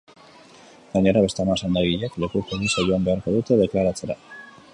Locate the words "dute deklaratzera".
3.37-4.19